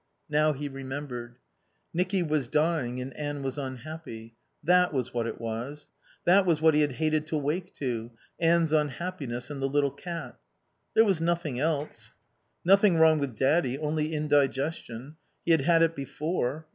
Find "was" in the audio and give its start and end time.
2.23-2.47, 3.43-3.59, 4.93-5.13, 5.39-5.91, 6.43-6.59, 11.05-11.21